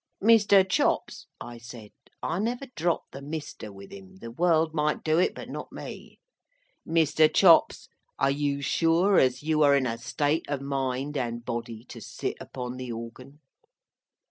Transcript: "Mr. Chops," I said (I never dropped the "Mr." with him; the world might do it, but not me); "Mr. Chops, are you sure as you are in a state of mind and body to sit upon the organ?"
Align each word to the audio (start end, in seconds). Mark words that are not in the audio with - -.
"Mr. 0.23 0.67
Chops," 0.67 1.27
I 1.39 1.59
said 1.59 1.91
(I 2.23 2.39
never 2.39 2.65
dropped 2.75 3.11
the 3.11 3.19
"Mr." 3.19 3.71
with 3.71 3.91
him; 3.91 4.15
the 4.15 4.31
world 4.31 4.73
might 4.73 5.03
do 5.03 5.19
it, 5.19 5.35
but 5.35 5.47
not 5.47 5.71
me); 5.71 6.17
"Mr. 6.87 7.31
Chops, 7.31 7.87
are 8.17 8.31
you 8.31 8.63
sure 8.63 9.19
as 9.19 9.43
you 9.43 9.61
are 9.61 9.75
in 9.75 9.85
a 9.85 9.99
state 9.99 10.45
of 10.47 10.59
mind 10.59 11.17
and 11.17 11.45
body 11.45 11.83
to 11.89 12.01
sit 12.01 12.35
upon 12.39 12.77
the 12.77 12.91
organ?" 12.91 13.41